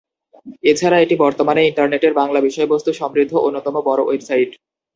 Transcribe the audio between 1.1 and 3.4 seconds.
বর্তমানে ইন্টারনেটের বাংলা বিষয়বস্তু সমৃদ্ধ